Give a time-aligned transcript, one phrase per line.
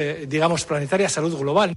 [0.00, 1.76] eh, digamos, planetaria, salud global.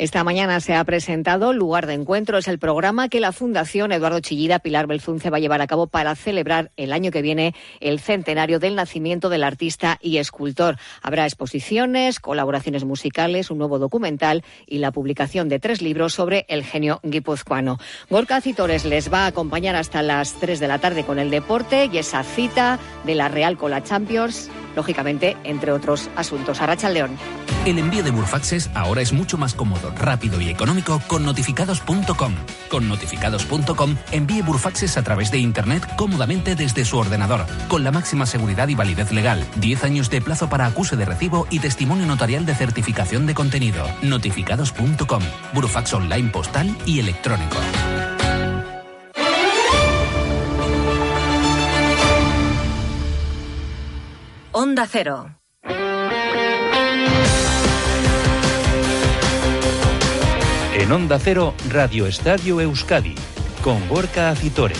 [0.00, 2.38] Esta mañana se ha presentado Lugar de Encuentro.
[2.38, 5.88] Es el programa que la Fundación Eduardo Chillida Pilar Belzunce va a llevar a cabo
[5.88, 10.78] para celebrar el año que viene el centenario del nacimiento del artista y escultor.
[11.02, 16.64] Habrá exposiciones, colaboraciones musicales, un nuevo documental y la publicación de tres libros sobre el
[16.64, 17.76] genio guipuzcoano.
[18.08, 21.90] Gorka Citores les va a acompañar hasta las 3 de la tarde con el deporte
[21.92, 26.62] y esa cita de la Real Cola Champions, lógicamente, entre otros asuntos.
[26.62, 27.18] Arracha León.
[27.66, 32.34] El envío de Burfaxes ahora es mucho más cómodo, rápido y económico con notificados.com.
[32.68, 38.26] Con notificados.com envíe Burfaxes a través de Internet cómodamente desde su ordenador, con la máxima
[38.26, 42.46] seguridad y validez legal, 10 años de plazo para acuse de recibo y testimonio notarial
[42.46, 43.84] de certificación de contenido.
[44.02, 45.22] Notificados.com.
[45.54, 47.56] Burfax online postal y electrónico.
[54.52, 55.39] Onda Cero.
[60.80, 63.14] En Onda Cero, Radio Estadio Euskadi,
[63.62, 64.78] con Gorka Acitores.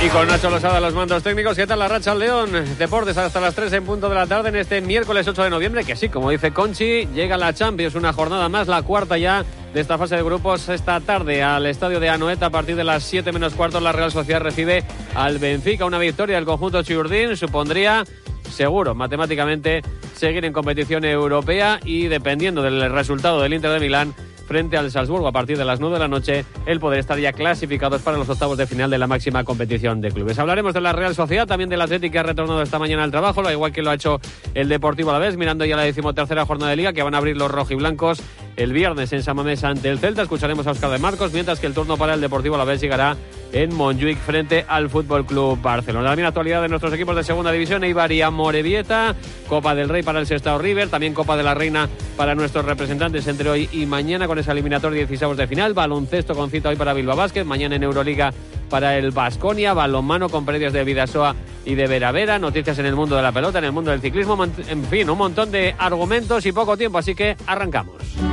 [0.00, 2.52] Y con Nacho Losada los mandos técnicos, ¿qué tal la racha al León?
[2.78, 5.82] Deportes hasta las 3 en punto de la tarde en este miércoles 8 de noviembre,
[5.82, 9.80] que sí, como dice Conchi, llega la Champions, una jornada más, la cuarta ya de
[9.80, 13.32] esta fase de grupos esta tarde al estadio de Anoeta a partir de las 7
[13.32, 14.84] menos cuarto la Real Sociedad recibe
[15.16, 18.04] al Benfica, una victoria del conjunto Chiurdín supondría
[18.50, 19.82] seguro matemáticamente
[20.14, 24.14] seguir en competición europea y dependiendo del resultado del Inter de Milán
[24.48, 27.34] frente al Salzburgo a partir de las 9 de la noche, el poder estar ya
[27.34, 30.38] clasificados para los octavos de final de la máxima competición de clubes.
[30.38, 33.42] Hablaremos de la Real Sociedad, también del Atlético que ha retornado esta mañana al trabajo,
[33.42, 34.20] lo igual que lo ha hecho
[34.54, 37.18] el Deportivo a la vez, mirando ya la decimotercera jornada de liga que van a
[37.18, 38.22] abrir los rojiblancos
[38.58, 40.22] el viernes en Samamés ante el Celta.
[40.22, 42.80] Escucharemos a Oscar de Marcos, mientras que el turno para el Deportivo a la vez
[42.80, 43.16] llegará
[43.52, 46.08] en Montjuic frente al Fútbol Club Barcelona.
[46.08, 49.14] También actualidad de nuestros equipos de segunda división, Eibar y Amorebieta,
[49.48, 53.26] Copa del Rey para el Sestao River, también Copa de la Reina para nuestros representantes
[53.28, 56.92] entre hoy y mañana con esa eliminatoria 16 de final, baloncesto con cita hoy para
[56.92, 58.34] Bilbao Basket, mañana en Euroliga
[58.68, 63.16] para el Basconia, balonmano con previas de Vidasoa y de Veravera, noticias en el mundo
[63.16, 66.52] de la pelota, en el mundo del ciclismo, en fin, un montón de argumentos y
[66.52, 68.27] poco tiempo, así que arrancamos.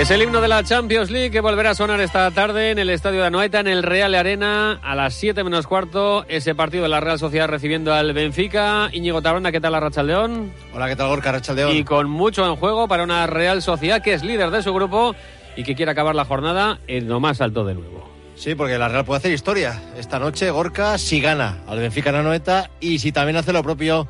[0.00, 2.88] Es el himno de la Champions League que volverá a sonar esta tarde en el
[2.88, 6.24] estadio de Anoeta, en el Real Arena, a las 7 menos cuarto.
[6.26, 8.88] Ese partido de la Real Sociedad recibiendo al Benfica.
[8.92, 10.54] Íñigo Taronda, ¿qué tal la Racha León?
[10.72, 11.76] Hola, ¿qué tal Gorka Racha León?
[11.76, 15.14] Y con mucho en juego para una Real Sociedad que es líder de su grupo
[15.54, 18.10] y que quiere acabar la jornada en lo más alto de nuevo.
[18.36, 19.82] Sí, porque la Real puede hacer historia.
[19.98, 24.08] Esta noche Gorka si gana al Benfica en Anoeta y si también hace lo propio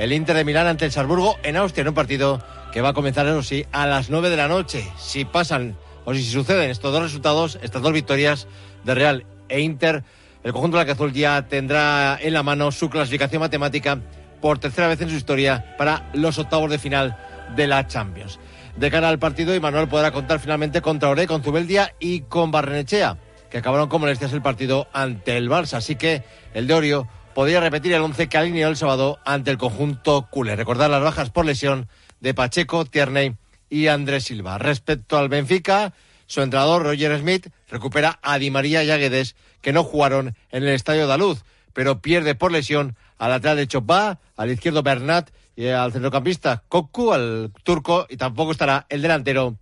[0.00, 2.92] el Inter de Milán ante el Salzburgo en Austria en un partido que va a
[2.94, 4.90] comenzar, eso sí, a las 9 de la noche.
[4.98, 8.48] Si pasan o si suceden estos dos resultados, estas dos victorias
[8.82, 10.02] de Real e Inter,
[10.42, 14.00] el conjunto de la Azul ya tendrá en la mano su clasificación matemática
[14.40, 17.18] por tercera vez en su historia para los octavos de final
[17.54, 18.38] de la Champions.
[18.78, 23.18] De cara al partido, Manuel podrá contar finalmente contra Ore, con Zubeldia y con Barrenechea,
[23.50, 25.74] que acabaron con molestias el partido ante el Barça.
[25.74, 26.22] Así que
[26.54, 30.56] el de Orio podría repetir el once que alineó el sábado ante el conjunto culé.
[30.56, 31.88] Recordar las bajas por lesión
[32.20, 33.36] de Pacheco, Tierney
[33.68, 34.58] y Andrés Silva.
[34.58, 35.94] Respecto al Benfica,
[36.26, 40.62] su entrenador Roger Smith recupera a Di María y a Guedes, que no jugaron en
[40.62, 45.30] el Estadio de Luz, pero pierde por lesión al lateral de Chopá, al izquierdo Bernat
[45.56, 49.56] y al centrocampista Kokku, al turco, y tampoco estará el delantero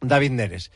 [0.00, 0.70] David Neres.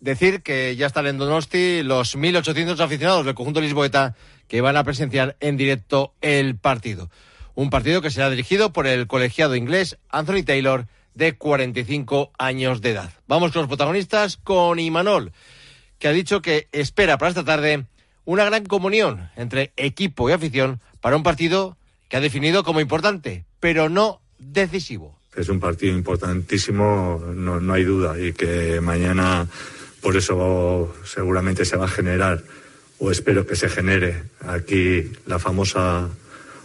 [0.00, 4.16] Decir que ya están en Donosti los 1.800 aficionados del conjunto lisboeta
[4.48, 7.10] que van a presenciar en directo el partido.
[7.54, 12.92] Un partido que será dirigido por el colegiado inglés Anthony Taylor, de 45 años de
[12.92, 13.12] edad.
[13.28, 15.32] Vamos con los protagonistas, con Imanol,
[15.98, 17.84] que ha dicho que espera para esta tarde
[18.24, 21.76] una gran comunión entre equipo y afición para un partido
[22.08, 25.18] que ha definido como importante, pero no decisivo.
[25.36, 29.46] Es un partido importantísimo, no, no hay duda, y que mañana
[30.00, 32.42] por eso seguramente se va a generar,
[32.98, 36.08] o espero que se genere aquí la famosa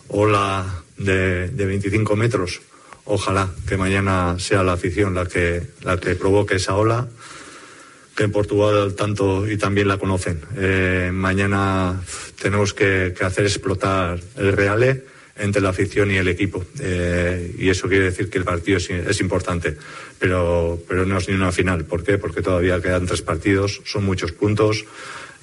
[0.08, 2.62] ola de, de 25 metros.
[3.06, 7.08] Ojalá que mañana sea la afición la que, la que provoque esa ola,
[8.16, 10.42] que en Portugal tanto y también la conocen.
[10.56, 12.02] Eh, mañana
[12.42, 16.64] tenemos que, que, hacer explotar el Reale entre la afición y el equipo.
[16.80, 19.78] Eh, y eso quiere decir que el partido es, es, importante,
[20.20, 21.86] pero, pero no es ni una final.
[21.86, 22.18] ¿Por qué?
[22.18, 24.86] Porque todavía quedan tres partidos, son muchos puntos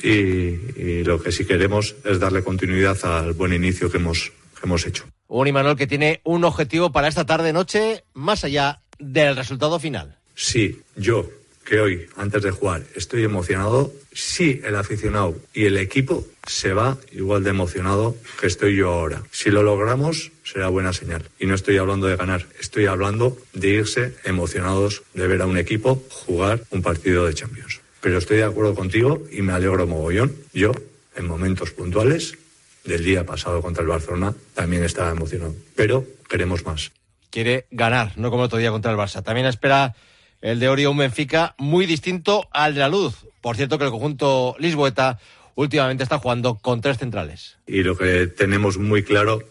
[0.02, 4.66] y, y lo que sí queremos es darle continuidad al buen inicio que hemos, que
[4.66, 5.04] hemos hecho.
[5.28, 10.16] Un Imanol que tiene un objetivo para esta tarde-noche más allá del resultado final.
[10.34, 11.28] Sí, yo,
[11.64, 16.98] que hoy, antes de jugar, estoy emocionado, sí el aficionado y el equipo se va
[17.12, 19.22] igual de emocionado que estoy yo ahora.
[19.30, 21.24] Si lo logramos, será buena señal.
[21.38, 25.56] Y no estoy hablando de ganar, estoy hablando de irse emocionados de ver a un
[25.56, 27.80] equipo jugar un partido de Champions.
[28.00, 30.34] Pero estoy de acuerdo contigo y me alegro mogollón.
[30.52, 30.72] Yo,
[31.16, 32.36] en momentos puntuales
[32.84, 35.54] del día pasado contra el Barcelona, también estaba emocionado.
[35.76, 36.90] Pero queremos más.
[37.30, 39.22] Quiere ganar, no como el otro día contra el Barça.
[39.22, 39.94] También espera
[40.42, 43.14] el de Ori un Benfica muy distinto al de la Luz.
[43.40, 45.18] Por cierto que el conjunto Lisboeta
[45.54, 47.56] últimamente está jugando con tres centrales.
[47.66, 49.42] Y lo que tenemos muy claro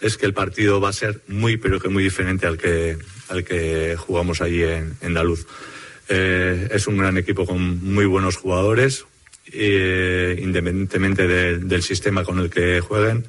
[0.00, 2.96] es que el partido va a ser muy, pero que muy diferente al que,
[3.28, 5.46] al que jugamos allí en, en la Luz.
[6.08, 9.04] Eh, es un gran equipo con muy buenos jugadores,
[9.52, 13.26] eh, independientemente de, del sistema con el que jueguen.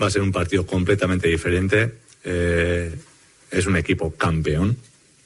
[0.00, 1.94] Va a ser un partido completamente diferente.
[2.24, 2.94] Eh,
[3.50, 4.76] es un equipo campeón.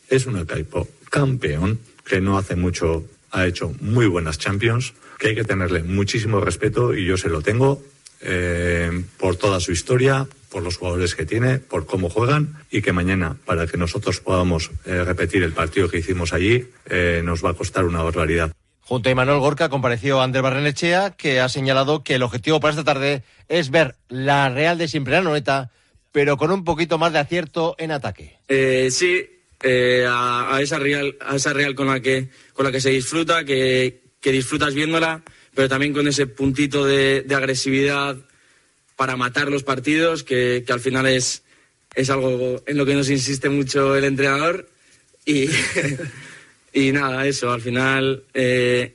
[0.09, 5.35] Es un equipo campeón que no hace mucho ha hecho muy buenas Champions, que hay
[5.37, 7.81] que tenerle muchísimo respeto y yo se lo tengo
[8.21, 12.93] eh, por toda su historia, por los jugadores que tiene, por cómo juegan y que
[12.93, 17.51] mañana, para que nosotros podamos eh, repetir el partido que hicimos allí, eh, nos va
[17.51, 18.51] a costar una barbaridad.
[18.81, 22.83] Junto a Manuel Gorka compareció Ander Barrenechea, que ha señalado que el objetivo para esta
[22.83, 25.71] tarde es ver la Real de siempre la Noeta,
[26.11, 28.41] pero con un poquito más de acierto en ataque.
[28.49, 29.29] Eh, sí,
[29.63, 33.45] eh, a, esa Real, a esa Real con la que, con la que se disfruta,
[33.45, 35.23] que, que disfrutas viéndola,
[35.55, 38.17] pero también con ese puntito de, de agresividad
[38.97, 41.43] para matar los partidos, que, que, al final es,
[41.95, 44.69] es algo en lo que nos insiste mucho el entrenador.
[45.25, 45.49] Y,
[46.73, 48.95] y nada, eso, al final eh,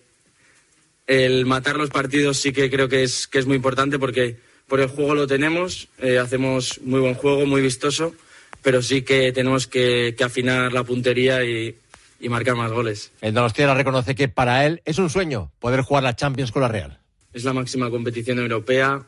[1.07, 4.79] el matar los partidos sí que creo que es, que es muy importante porque por
[4.79, 8.13] el juego lo tenemos, eh, hacemos muy buen juego, muy vistoso,
[8.61, 11.75] pero sí que tenemos que, que afinar la puntería y,
[12.19, 13.11] y, marcar más goles.
[13.21, 16.67] El Donostiara reconoce que para él es un sueño poder jugar la Champions con la
[16.67, 17.00] Real.
[17.33, 19.03] Es la máxima competición europea,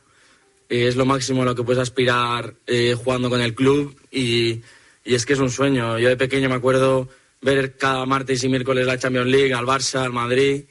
[0.69, 4.61] eh, es lo máximo a lo que puedes aspirar eh, jugando con el club y,
[5.03, 5.99] y es que es un sueño.
[5.99, 7.09] Yo de pequeño me acuerdo
[7.41, 10.65] ver cada martes y miércoles la Champions League, al Barça, al Madrid.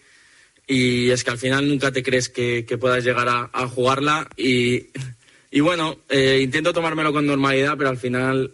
[0.66, 4.28] Y es que al final nunca te crees que, que puedas llegar a, a jugarla.
[4.36, 4.86] Y,
[5.50, 8.52] y bueno, eh, intento tomármelo con normalidad, pero al final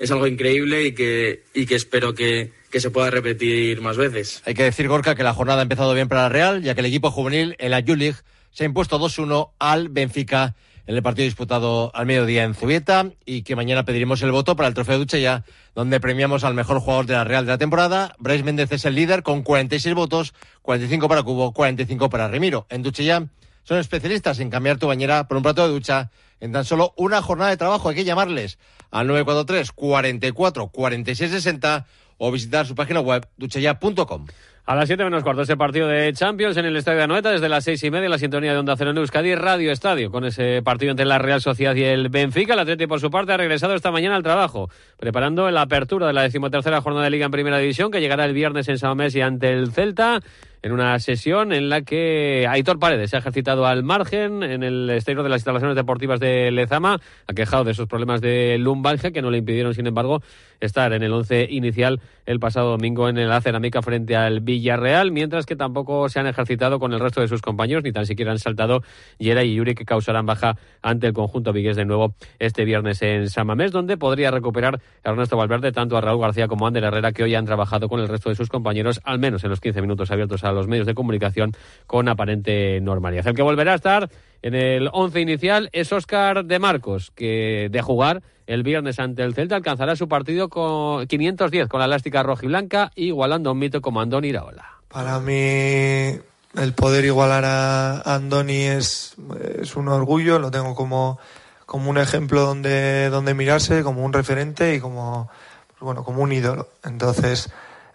[0.00, 4.42] es algo increíble y que, y que espero que, que, se pueda repetir más veces.
[4.46, 6.80] Hay que decir, Gorka, que la jornada ha empezado bien para la Real, ya que
[6.80, 8.16] el equipo juvenil en la U-League
[8.50, 10.56] se ha impuesto 2-1 al Benfica
[10.86, 14.68] en el partido disputado al mediodía en Zubieta y que mañana pediremos el voto para
[14.68, 15.42] el trofeo de
[15.74, 18.16] donde premiamos al mejor jugador de la Real de la temporada.
[18.18, 20.32] Bryce Méndez es el líder con 46 votos,
[20.62, 22.66] 45 para Cubo, 45 para Remiro.
[22.70, 23.26] En ya
[23.62, 27.22] son especialistas en cambiar tu bañera por un plato de ducha en tan solo una
[27.22, 27.88] jornada de trabajo.
[27.88, 28.58] Hay que llamarles
[28.90, 31.86] al 943 44 46 60
[32.18, 34.26] o visitar su página web duchaya.com.
[34.66, 37.48] A las 7 menos cuarto, ese partido de Champions en el Estadio de Anoeta, desde
[37.48, 40.62] las seis y media, la sintonía de Onda Cero en Euskadi, Radio Estadio, con ese
[40.62, 42.52] partido entre la Real Sociedad y el Benfica.
[42.52, 46.12] El Atleti, por su parte, ha regresado esta mañana al trabajo, preparando la apertura de
[46.12, 49.20] la decimotercera jornada de Liga en Primera División, que llegará el viernes en San y
[49.22, 50.20] ante el Celta
[50.62, 54.90] en una sesión en la que Aitor Paredes se ha ejercitado al margen en el
[54.90, 59.22] exterior de las instalaciones deportivas de Lezama, ha quejado de esos problemas de lumbalgia que
[59.22, 60.22] no le impidieron, sin embargo,
[60.60, 65.46] estar en el once inicial el pasado domingo en la cerámica frente al Villarreal, mientras
[65.46, 68.38] que tampoco se han ejercitado con el resto de sus compañeros, ni tan siquiera han
[68.38, 68.82] saltado
[69.18, 73.28] Yera y Yuri, que causarán baja ante el conjunto vigués de nuevo este viernes en
[73.30, 77.12] San Mamés, donde podría recuperar Ernesto Valverde tanto a Raúl García como a Ander Herrera,
[77.12, 79.80] que hoy han trabajado con el resto de sus compañeros, al menos en los 15
[79.80, 81.52] minutos abiertos a los medios de comunicación
[81.86, 83.26] con aparente normalidad.
[83.26, 84.10] El que volverá a estar
[84.42, 89.34] en el once inicial es Óscar de Marcos, que de jugar el viernes ante el
[89.34, 93.58] Celta alcanzará su partido con 510 con la elástica roja y blanca, igualando a un
[93.58, 94.66] mito como Andoni Iraola.
[94.88, 99.14] Para mí el poder igualar a Andoni es,
[99.60, 101.20] es un orgullo, lo tengo como,
[101.64, 105.30] como un ejemplo donde, donde mirarse, como un referente y como,
[105.78, 106.68] bueno, como un ídolo.
[106.82, 107.50] Entonces,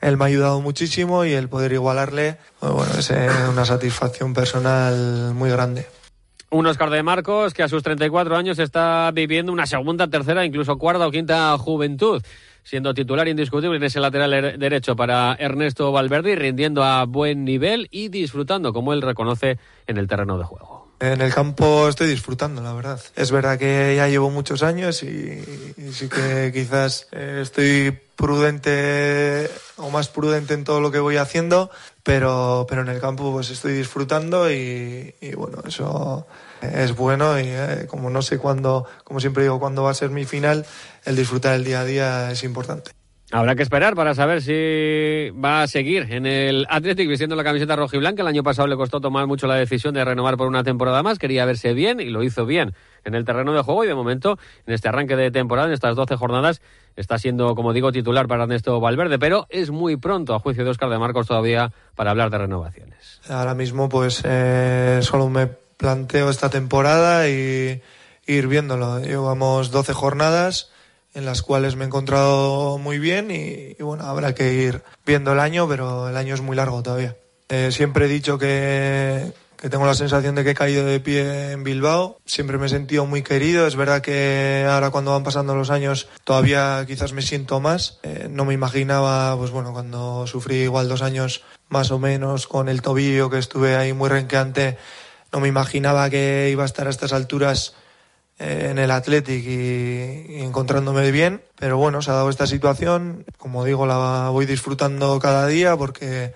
[0.06, 3.12] él me ha ayudado muchísimo y el poder igualarle, bueno, es
[3.50, 5.88] una satisfacción personal muy grande.
[6.52, 10.78] Un Oscar de Marcos que a sus 34 años está viviendo una segunda, tercera, incluso
[10.78, 12.22] cuarta o quinta juventud,
[12.64, 17.88] siendo titular indiscutible en ese lateral derecho para Ernesto Valverde y rindiendo a buen nivel
[17.90, 19.58] y disfrutando, como él reconoce,
[19.88, 20.85] en el terreno de juego.
[21.00, 23.02] En el campo estoy disfrutando, la verdad.
[23.16, 29.50] Es verdad que ya llevo muchos años y, y sí que quizás eh, estoy prudente
[29.76, 31.70] o más prudente en todo lo que voy haciendo,
[32.04, 36.26] pero, pero en el campo pues estoy disfrutando y, y bueno, eso
[36.62, 40.12] es bueno y eh, como no sé cuándo, como siempre digo, cuándo va a ser
[40.12, 40.66] mi final,
[41.04, 42.92] el disfrutar el día a día es importante.
[43.32, 47.76] Habrá que esperar para saber si va a seguir en el Athletic vistiendo la camiseta
[47.76, 48.22] roja y blanca.
[48.22, 51.18] El año pasado le costó tomar mucho la decisión de renovar por una temporada más.
[51.18, 53.84] Quería verse bien y lo hizo bien en el terreno de juego.
[53.84, 56.62] Y de momento, en este arranque de temporada, en estas 12 jornadas,
[56.96, 59.18] está siendo, como digo, titular para Ernesto Valverde.
[59.18, 63.22] Pero es muy pronto, a juicio de Oscar de Marcos, todavía para hablar de renovaciones.
[63.28, 67.82] Ahora mismo, pues eh, solo me planteo esta temporada y
[68.28, 69.00] ir viéndolo.
[69.00, 70.72] Llevamos 12 jornadas
[71.16, 75.40] en las cuales me he encontrado muy bien y, bueno, habrá que ir viendo el
[75.40, 77.16] año, pero el año es muy largo todavía.
[77.48, 81.54] Eh, siempre he dicho que, que tengo la sensación de que he caído de pie
[81.54, 82.20] en Bilbao.
[82.26, 83.66] Siempre me he sentido muy querido.
[83.66, 88.00] Es verdad que ahora cuando van pasando los años todavía quizás me siento más.
[88.04, 92.68] Eh, no me imaginaba, pues bueno, cuando sufrí igual dos años más o menos con
[92.68, 94.78] el tobillo que estuve ahí muy renqueante,
[95.32, 97.74] no me imaginaba que iba a estar a estas alturas
[98.38, 103.86] en el Athletic y, encontrándome bien, pero bueno, se ha dado esta situación, como digo,
[103.86, 106.34] la voy disfrutando cada día porque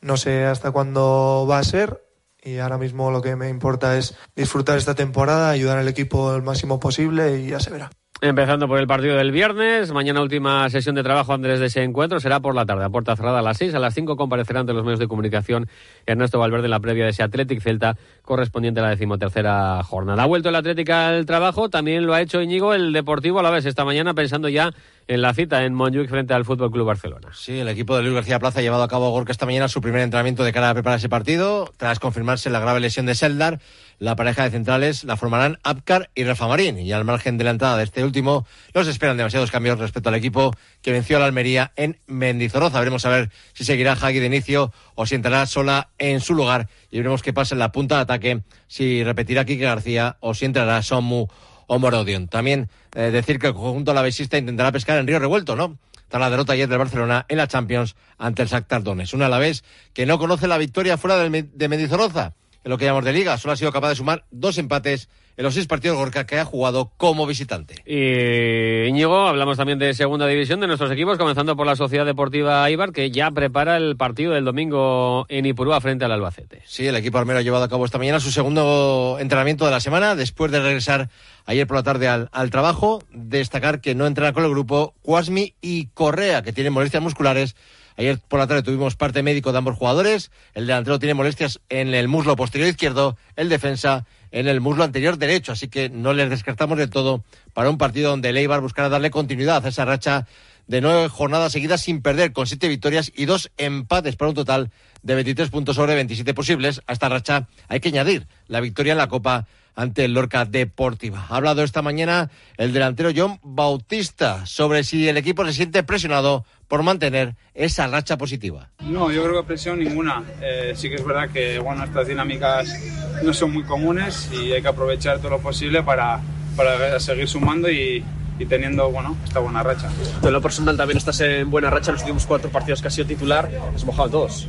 [0.00, 2.04] no sé hasta cuándo va a ser.
[2.44, 6.42] Y ahora mismo lo que me importa es disfrutar esta temporada, ayudar al equipo el
[6.42, 7.90] máximo posible y ya se verá.
[8.24, 12.20] Empezando por el partido del viernes, mañana última sesión de trabajo Andrés de ese encuentro
[12.20, 14.72] será por la tarde, a puerta cerrada a las 6, a las 5 comparecerán ante
[14.72, 15.66] los medios de comunicación
[16.06, 20.22] Ernesto Valverde en la previa de ese Athletic Celta correspondiente a la decimotercera jornada.
[20.22, 23.50] Ha vuelto el Atlético al trabajo, también lo ha hecho Íñigo el Deportivo a la
[23.50, 24.72] vez esta mañana pensando ya
[25.08, 27.30] en la cita en Montjuic frente al Fútbol Club Barcelona.
[27.32, 29.80] Sí, el equipo de Luis García Plaza ha llevado a cabo Gorka esta mañana su
[29.80, 31.72] primer entrenamiento de cara a preparar ese partido.
[31.76, 33.58] Tras confirmarse la grave lesión de Seldar,
[34.02, 36.76] la pareja de centrales la formarán Apcar y Rafa Marín.
[36.76, 38.44] Y al margen de la entrada de este último,
[38.74, 42.80] no se esperan demasiados cambios respecto al equipo que venció a la Almería en Mendizorroza.
[42.80, 46.68] Veremos a ver si seguirá Hagi de inicio o si entrará sola en su lugar.
[46.90, 50.46] Y veremos qué pasa en la punta de ataque, si repetirá Kike García o si
[50.46, 51.28] entrará Somu
[51.68, 52.26] o Morodion.
[52.26, 55.78] También eh, decir que el conjunto alavesista intentará pescar en Río Revuelto, ¿no?
[56.08, 59.14] Tras la derrota ayer del Barcelona en la Champions ante el Shakhtar Donetsk.
[59.14, 59.62] Un Alavés
[59.94, 63.38] que no conoce la victoria fuera de Mendizorroza en lo que llamamos de liga.
[63.38, 66.44] Solo ha sido capaz de sumar dos empates en los seis partidos Gorka que ha
[66.44, 67.76] jugado como visitante.
[67.86, 72.68] Y Íñigo, hablamos también de segunda división de nuestros equipos, comenzando por la Sociedad Deportiva
[72.70, 76.62] Ibar, que ya prepara el partido del domingo en Ipurúa frente al Albacete.
[76.66, 79.80] Sí, el equipo armero ha llevado a cabo esta mañana su segundo entrenamiento de la
[79.80, 81.08] semana, después de regresar
[81.46, 83.02] ayer por la tarde al, al trabajo.
[83.10, 87.56] Destacar que no entrena con el grupo Cuasmi y Correa, que tienen molestias musculares
[87.96, 90.30] Ayer por la tarde tuvimos parte médico de ambos jugadores.
[90.54, 95.18] El delantero tiene molestias en el muslo posterior izquierdo, el defensa en el muslo anterior
[95.18, 95.52] derecho.
[95.52, 99.10] Así que no les descartamos de todo para un partido donde el Eibar buscará darle
[99.10, 100.26] continuidad a esa racha
[100.66, 104.70] de nueve jornadas seguidas sin perder, con siete victorias y dos empates para un total
[105.02, 106.82] de 23 puntos sobre 27 posibles.
[106.86, 111.26] A esta racha hay que añadir la victoria en la Copa ante el Lorca Deportiva.
[111.28, 116.44] Ha hablado esta mañana el delantero John Bautista sobre si el equipo se siente presionado
[116.68, 118.70] por mantener esa racha positiva.
[118.80, 120.22] No, yo creo que presión ninguna.
[120.40, 122.74] Eh, sí que es verdad que bueno, estas dinámicas
[123.22, 126.20] no son muy comunes y hay que aprovechar todo lo posible para,
[126.56, 128.04] para seguir sumando y,
[128.38, 129.90] y teniendo bueno, esta buena racha.
[130.22, 132.94] En lo personal también estás en buena racha en los últimos cuatro partidos que has
[132.94, 134.48] sido titular, has mojado todos.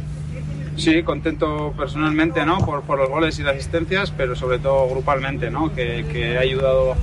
[0.75, 2.59] Sí, contento personalmente ¿no?
[2.59, 5.73] por, por los goles y las asistencias, pero sobre todo grupalmente, ¿no?
[5.73, 6.95] que, que ha ayudado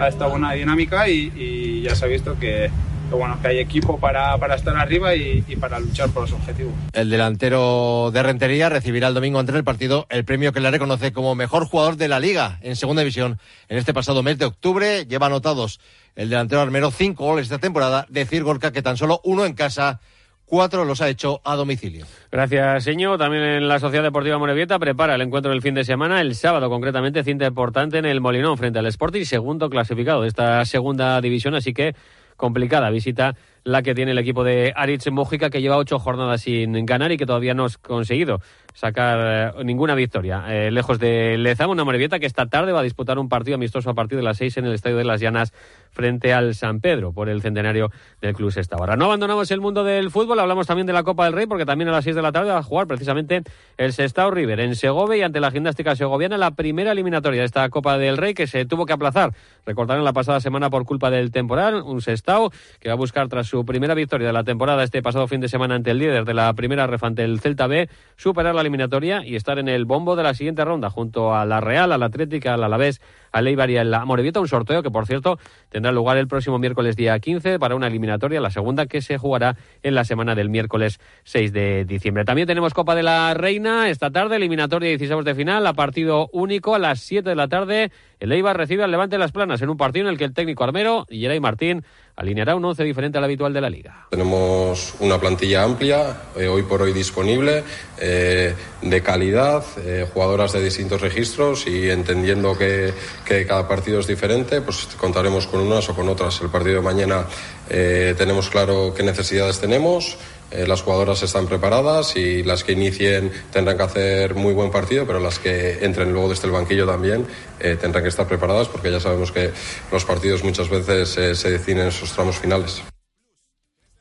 [0.00, 2.70] a esta buena dinámica y, y ya se ha visto que,
[3.08, 6.32] que bueno, que hay equipo para, para estar arriba y, y, para luchar por los
[6.32, 6.72] objetivos.
[6.92, 11.12] El delantero de Rentería recibirá el domingo ante el partido el premio que le reconoce
[11.12, 15.06] como mejor jugador de la liga en segunda división en este pasado mes de octubre.
[15.06, 15.80] Lleva anotados
[16.16, 18.06] el delantero armero cinco goles esta temporada.
[18.08, 20.00] Decir Gorka que tan solo uno en casa
[20.48, 22.06] cuatro los ha hecho a domicilio.
[22.32, 23.18] Gracias, señor.
[23.18, 26.68] También en la Sociedad Deportiva Morevieta prepara el encuentro del fin de semana, el sábado
[26.68, 31.54] concretamente, cinta importante en el Molinón frente al Sporting, segundo clasificado de esta segunda división,
[31.54, 31.94] así que
[32.36, 36.86] complicada visita la que tiene el equipo de Aritz Mójica, que lleva ocho jornadas sin
[36.86, 38.40] ganar y que todavía no ha conseguido
[38.78, 40.44] sacar eh, ninguna victoria.
[40.48, 43.90] Eh, lejos de Lezama, una Morevieta que esta tarde va a disputar un partido amistoso
[43.90, 45.52] a partir de las seis en el Estadio de las Llanas
[45.90, 48.86] frente al San Pedro por el centenario del Club Sestao.
[48.96, 51.88] no abandonamos el mundo del fútbol, hablamos también de la Copa del Rey porque también
[51.88, 53.42] a las seis de la tarde va a jugar precisamente
[53.78, 57.68] el Sestao River en Segovia y ante la gimnástica segoviana la primera eliminatoria de esta
[57.70, 59.32] Copa del Rey que se tuvo que aplazar.
[59.66, 63.48] Recordaron la pasada semana por culpa del temporal, un Sestao que va a buscar tras
[63.48, 66.34] su primera victoria de la temporada este pasado fin de semana ante el líder de
[66.34, 70.22] la primera refante el Celta B, superar la eliminatoria y estar en el bombo de
[70.22, 73.00] la siguiente ronda junto a la Real, a la Atlética, al Alavés,
[73.32, 76.58] al Eibar y a la Morevieta, un sorteo que por cierto tendrá lugar el próximo
[76.58, 80.50] miércoles día 15 para una eliminatoria, la segunda que se jugará en la semana del
[80.50, 82.24] miércoles 6 de diciembre.
[82.24, 86.74] También tenemos Copa de la Reina esta tarde, eliminatoria 16 de final, a partido único
[86.74, 87.90] a las 7 de la tarde.
[88.20, 90.64] El Eibar recibe al Levante Las Planas en un partido en el que el técnico
[90.64, 91.84] armero, Yeray Martín,
[92.18, 94.06] alineará un once diferente al habitual de la liga.
[94.10, 97.62] Tenemos una plantilla amplia, eh, hoy por hoy disponible,
[97.96, 102.92] eh, de calidad, eh, jugadoras de distintos registros y entendiendo que,
[103.24, 106.40] que, cada partido es diferente, pues contaremos con unas o con otras.
[106.40, 107.24] El partido de mañana
[107.68, 110.16] tenemos claro qué necesidades tenemos.
[110.50, 115.06] Eh, las jugadoras están preparadas y las que inicien tendrán que hacer muy buen partido,
[115.06, 117.26] pero las que entren luego desde el banquillo también
[117.60, 119.50] eh, tendrán que estar preparadas porque ya sabemos que
[119.92, 122.82] los partidos muchas veces eh, se deciden en esos tramos finales.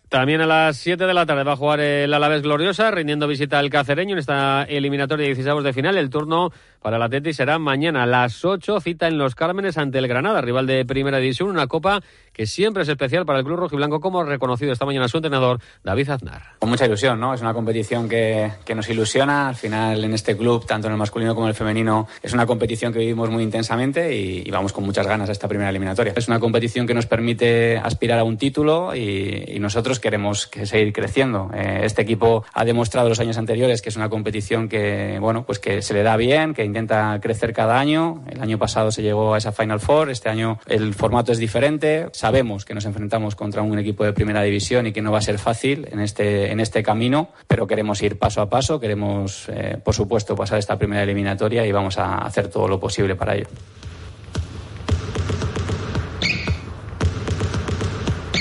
[0.09, 3.59] También a las 7 de la tarde va a jugar el Alavés Gloriosa, rindiendo visita
[3.59, 5.97] al Cacereño en esta eliminatoria de 16 de final.
[5.97, 9.97] El turno para el Atleti será mañana a las 8, cita en Los Cármenes ante
[9.97, 13.57] el Granada, rival de Primera División, una copa que siempre es especial para el club
[13.57, 16.41] rojiblanco, como ha reconocido esta mañana su entrenador, David Aznar.
[16.59, 17.33] Con mucha ilusión, ¿no?
[17.33, 19.49] Es una competición que, que nos ilusiona.
[19.49, 22.45] Al final, en este club, tanto en el masculino como en el femenino, es una
[22.45, 26.13] competición que vivimos muy intensamente y, vamos con muchas ganas a esta primera eliminatoria.
[26.15, 30.93] Es una competición que nos permite aspirar a un título y nosotros queremos que seguir
[30.93, 31.49] creciendo.
[31.53, 35.59] Eh, este equipo ha demostrado los años anteriores que es una competición que, bueno, pues
[35.59, 38.23] que se le da bien, que intenta crecer cada año.
[38.29, 42.07] El año pasado se llegó a esa Final Four, este año el formato es diferente.
[42.11, 45.21] Sabemos que nos enfrentamos contra un equipo de primera división y que no va a
[45.21, 49.77] ser fácil en este, en este camino, pero queremos ir paso a paso, queremos, eh,
[49.83, 53.47] por supuesto, pasar esta primera eliminatoria y vamos a hacer todo lo posible para ello.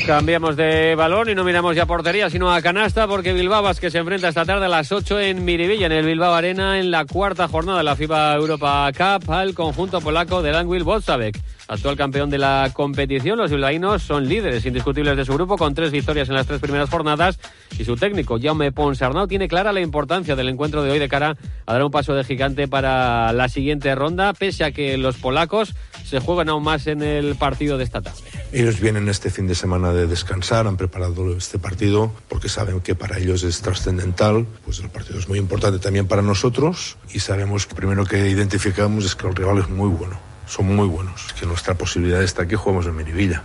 [0.07, 3.99] Cambiamos de balón y no miramos ya portería, sino a canasta, porque Bilbao que se
[3.99, 7.49] enfrenta esta tarde a las 8 en Miribilla, en el Bilbao Arena, en la cuarta
[7.49, 11.41] jornada de la FIBA Europa Cup, al conjunto polaco de Langwil Bolsavek.
[11.67, 15.91] Actual campeón de la competición, los bilbaínos son líderes indiscutibles de su grupo con tres
[15.91, 17.41] victorias en las tres primeras jornadas
[17.77, 21.37] y su técnico, Jaume Ponsarnau, tiene clara la importancia del encuentro de hoy de cara
[21.67, 25.75] a dar un paso de gigante para la siguiente ronda, pese a que los polacos
[26.05, 28.36] se juegan aún más en el partido de esta tarde.
[28.53, 32.95] Ellos vienen este fin de semana de descansar, han preparado este partido porque saben que
[32.95, 37.67] para ellos es trascendental, pues el partido es muy importante también para nosotros y sabemos
[37.67, 41.33] que primero que identificamos es que el rival es muy bueno son muy buenos.
[41.39, 43.43] Que nuestra posibilidad está que jugamos en Miribilla.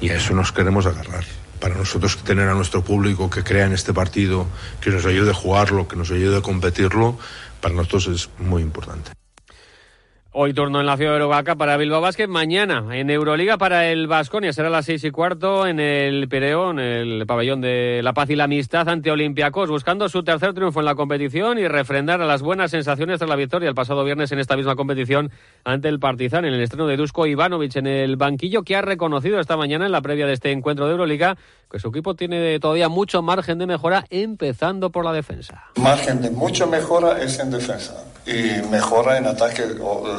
[0.00, 1.24] Y a eso nos queremos agarrar.
[1.60, 4.46] Para nosotros tener a nuestro público que crea en este partido,
[4.80, 7.16] que nos ayude a jugarlo, que nos ayude a competirlo,
[7.60, 9.12] para nosotros es muy importante.
[10.36, 12.26] Hoy turno en la FIBA Eurovaca para Bilbao Basket.
[12.26, 14.52] Mañana en Euroliga para el Vasconia.
[14.52, 18.30] Será a las seis y cuarto en el Pireo, en el pabellón de la paz
[18.30, 22.26] y la amistad ante Olympiacos, buscando su tercer triunfo en la competición y refrendar a
[22.26, 25.30] las buenas sensaciones tras la victoria el pasado viernes en esta misma competición
[25.62, 29.38] ante el Partizan en el estreno de Dusko Ivanovic en el banquillo que ha reconocido
[29.38, 31.36] esta mañana en la previa de este encuentro de Euroliga
[31.70, 35.66] que su equipo tiene todavía mucho margen de mejora, empezando por la defensa.
[35.76, 39.62] Margen de mucha mejora es en defensa y mejora en ataque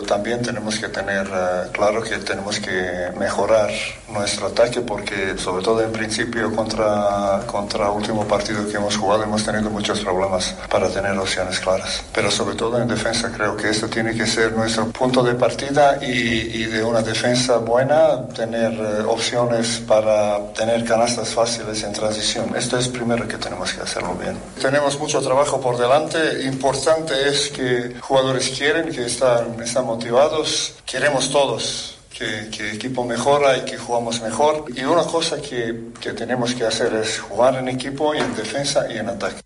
[0.07, 3.71] también tenemos que tener uh, claro que tenemos que mejorar
[4.09, 9.43] nuestro ataque porque sobre todo en principio contra contra último partido que hemos jugado hemos
[9.43, 12.03] tenido muchos problemas para tener opciones claras.
[12.13, 15.97] Pero sobre todo en defensa creo que esto tiene que ser nuestro punto de partida
[16.01, 22.55] y, y de una defensa buena tener uh, opciones para tener canastas fáciles en transición.
[22.55, 24.37] Esto es primero que tenemos que hacerlo bien.
[24.61, 26.43] Tenemos mucho trabajo por delante.
[26.43, 33.57] Importante es que jugadores quieren que están, están motivados, queremos todos que, el equipo mejora
[33.57, 34.65] y que jugamos mejor.
[34.75, 38.91] Y una cosa que, que tenemos que hacer es jugar en equipo y en defensa
[38.91, 39.41] y en ataque.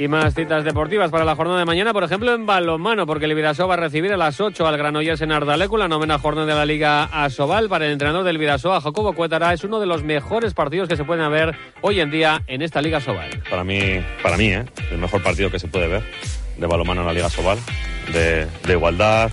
[0.00, 3.34] Y más citas deportivas para la jornada de mañana, por ejemplo, en balonmano, porque el
[3.34, 6.54] Vidasoa va a recibir a las 8 al Granollers en Ardalecu, la novena jornada de
[6.54, 7.68] la Liga Asobal.
[7.68, 11.04] Para el entrenador del Vidasoa, Jacobo Cuétara, es uno de los mejores partidos que se
[11.04, 13.28] pueden ver hoy en día en esta Liga Asobal.
[13.50, 14.64] Para mí, para mí, ¿eh?
[14.90, 16.02] el mejor partido que se puede ver
[16.56, 17.58] de balonmano en la Liga Asobal,
[18.10, 19.30] de, de igualdad,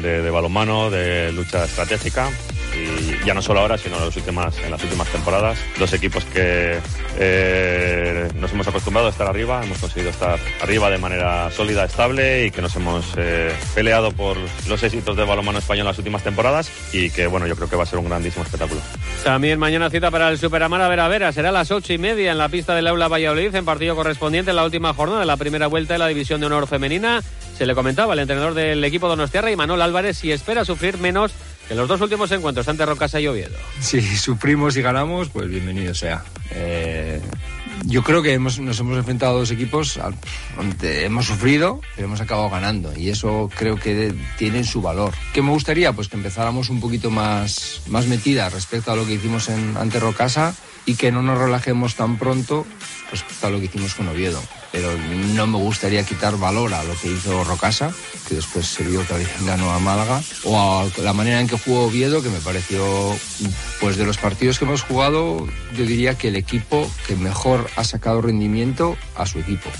[0.00, 2.30] de, de balonmano, de lucha estratégica
[2.74, 5.58] y ya no solo ahora, sino en las últimas, en las últimas temporadas.
[5.78, 6.78] Dos equipos que
[7.18, 12.46] eh, nos hemos acostumbrado a estar arriba, hemos conseguido estar arriba de manera sólida, estable
[12.46, 14.36] y que nos hemos eh, peleado por
[14.68, 17.76] los éxitos del balonmano español en las últimas temporadas y que bueno, yo creo que
[17.76, 18.80] va a ser un grandísimo espectáculo.
[19.24, 22.38] También mañana cita para el Superamara Vera Vera, será a las ocho y media en
[22.38, 25.66] la pista del Aula Valladolid en partido correspondiente en la última jornada de la primera
[25.66, 27.22] vuelta de la División de Honor Femenina.
[27.56, 31.32] Se le comentaba al entrenador del equipo Donostiarra, Manuel Álvarez, si espera sufrir menos
[31.70, 33.56] en los dos últimos encuentros ante Rocasa y Oviedo.
[33.80, 36.24] Si sufrimos y ganamos, pues bienvenido sea.
[36.50, 37.20] Eh,
[37.84, 39.98] yo creo que hemos, nos hemos enfrentado a dos equipos
[40.56, 42.96] donde hemos sufrido, pero hemos acabado ganando.
[42.96, 45.14] Y eso creo que tiene su valor.
[45.32, 45.92] ¿Qué me gustaría?
[45.92, 50.00] Pues que empezáramos un poquito más, más metida respecto a lo que hicimos en, ante
[50.00, 50.54] Rocasa
[50.86, 52.66] y que no nos relajemos tan pronto
[53.10, 54.40] respecto a lo que hicimos con Oviedo.
[54.72, 54.90] Pero
[55.34, 57.92] no me gustaría quitar valor a lo que hizo Rocasa,
[58.26, 61.84] que después se vio que ganó a Málaga, o a la manera en que jugó
[61.84, 62.84] Oviedo, que me pareció,
[63.80, 67.84] pues de los partidos que hemos jugado, yo diría que el equipo que mejor ha
[67.84, 69.70] sacado rendimiento a su equipo.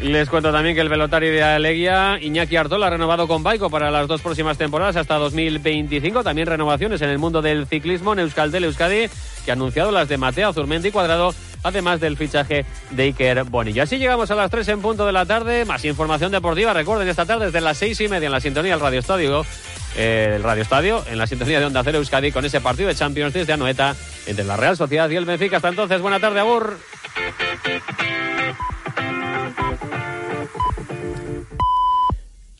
[0.00, 3.90] Les cuento también que el velotario de Aleguía, Iñaki Artola, ha renovado con Baico para
[3.90, 6.22] las dos próximas temporadas hasta 2025.
[6.22, 9.08] También renovaciones en el mundo del ciclismo en Euskaltel Euskadi,
[9.44, 11.34] que ha anunciado las de Mateo Zurmendi y Cuadrado,
[11.64, 13.84] además del fichaje de Iker Bonilla.
[13.84, 15.64] Así llegamos a las 3 en punto de la tarde.
[15.64, 18.80] Más información deportiva, recuerden, esta tarde desde las 6 y media en la sintonía del
[18.80, 19.44] Radio Estadio.
[19.96, 22.94] eh, el Radio Estadio en la sintonía de Onda Cero Euskadi con ese partido de
[22.94, 25.56] Champions League de Anoeta entre la Real Sociedad y el Benfica.
[25.56, 26.78] Hasta entonces, buena tarde, Agur.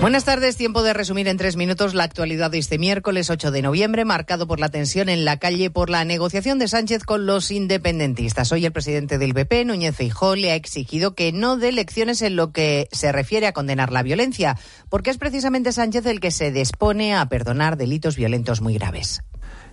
[0.00, 3.60] Buenas tardes, tiempo de resumir en tres minutos la actualidad de este miércoles 8 de
[3.60, 7.50] noviembre, marcado por la tensión en la calle por la negociación de Sánchez con los
[7.50, 8.50] independentistas.
[8.50, 12.34] Hoy el presidente del PP, Núñez Feijóo, le ha exigido que no dé lecciones en
[12.34, 14.56] lo que se refiere a condenar la violencia,
[14.88, 19.20] porque es precisamente Sánchez el que se dispone a perdonar delitos violentos muy graves.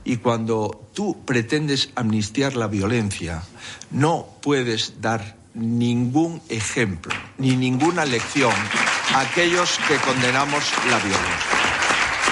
[0.03, 3.43] Y cuando tú pretendes amnistiar la violencia,
[3.91, 8.51] no puedes dar ningún ejemplo ni ninguna lección
[9.15, 11.67] aquellos que condenamos la violencia.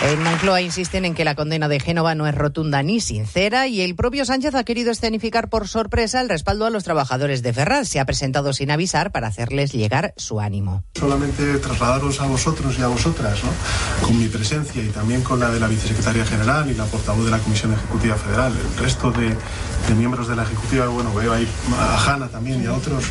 [0.04, 3.82] En Moncloa insisten en que la condena de Génova no es rotunda ni sincera y
[3.82, 7.88] el propio Sánchez ha querido escenificar por sorpresa el respaldo a los trabajadores de Ferraz.
[7.88, 10.84] Se ha presentado sin avisar para hacerles llegar su ánimo.
[10.94, 14.06] Solamente trasladaros a vosotros y a vosotras, ¿no?
[14.06, 17.32] con mi presencia y también con la de la vicesecretaria general y la portavoz de
[17.32, 21.48] la Comisión Ejecutiva Federal, el resto de, de miembros de la Ejecutiva, bueno, veo ahí
[21.80, 23.06] a Hanna también y a otros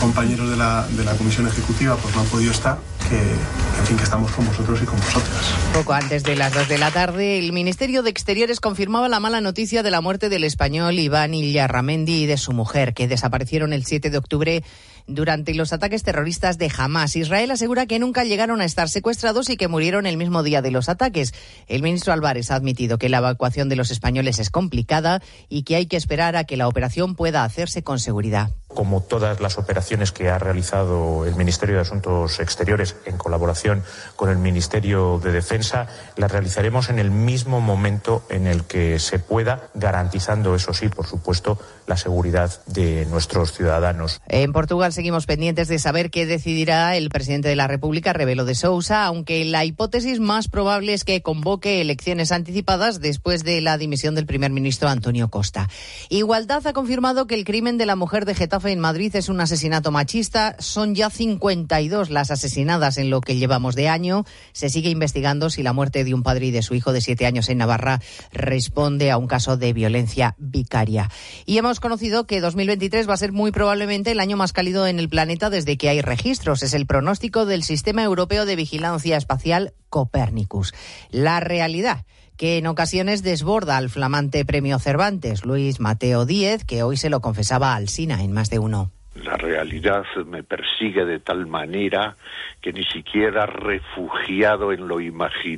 [0.00, 2.78] compañeros de la, de la Comisión Ejecutiva, pues no han podido estar,
[3.08, 5.54] que, estamos con vosotros y con vosotras.
[5.72, 9.40] Poco antes de las 2 de la tarde, el Ministerio de Exteriores confirmaba la mala
[9.40, 13.84] noticia de la muerte del español Iván Illarramendi y de su mujer, que desaparecieron el
[13.84, 14.62] 7 de octubre
[15.08, 17.16] durante los ataques terroristas de Hamas.
[17.16, 20.70] Israel asegura que nunca llegaron a estar secuestrados y que murieron el mismo día de
[20.70, 21.34] los ataques.
[21.66, 25.76] El ministro Álvarez ha admitido que la evacuación de los españoles es complicada y que
[25.76, 28.50] hay que esperar a que la operación pueda hacerse con seguridad.
[28.68, 33.82] Como todas las operaciones que ha realizado el Ministerio de Asuntos Exteriores en colaboración
[34.14, 39.18] con el Ministerio de Defensa, las realizaremos en el mismo momento en el que se
[39.18, 44.20] pueda, garantizando, eso sí, por supuesto, la seguridad de nuestros ciudadanos.
[44.28, 48.54] En Portugal seguimos pendientes de saber qué decidirá el presidente de la República, Rebelo de
[48.54, 54.14] Sousa, aunque la hipótesis más probable es que convoque elecciones anticipadas después de la dimisión
[54.14, 55.68] del primer ministro Antonio Costa.
[56.10, 59.40] Igualdad ha confirmado que el crimen de la mujer de Getafe en Madrid es un
[59.40, 60.56] asesinato machista.
[60.58, 64.24] Son ya 52 las asesinadas en lo que llevamos de año.
[64.52, 67.24] Se sigue investigando si la muerte de un padre y de su hijo de siete
[67.24, 68.00] años en Navarra
[68.32, 71.10] responde a un caso de violencia vicaria.
[71.46, 74.98] Y hemos conocido que 2023 va a ser muy probablemente el año más cálido en
[74.98, 76.62] el planeta desde que hay registros.
[76.62, 80.74] Es el pronóstico del Sistema Europeo de Vigilancia Espacial Copernicus.
[81.10, 82.04] La realidad
[82.36, 87.20] que en ocasiones desborda al flamante premio Cervantes, Luis Mateo Díez, que hoy se lo
[87.20, 88.92] confesaba al Sina en más de uno.
[89.16, 92.16] La realidad me persigue de tal manera
[92.60, 95.48] que ni siquiera refugiado en lo imaginario